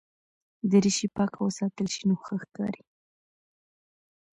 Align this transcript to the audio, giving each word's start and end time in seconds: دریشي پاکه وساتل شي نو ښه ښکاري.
دریشي 0.71 1.07
پاکه 1.15 1.39
وساتل 1.43 1.87
شي 1.93 2.03
نو 2.09 2.15
ښه 2.23 2.35
ښکاري. 2.43 2.83